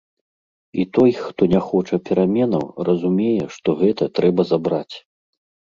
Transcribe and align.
І 0.81 0.85
той, 0.95 1.11
хто 1.25 1.41
не 1.51 1.61
хоча 1.67 1.99
пераменаў, 2.09 2.65
разумее, 2.89 3.45
што 3.59 3.79
гэта 3.85 4.11
трэба 4.17 4.51
забраць. 4.57 4.95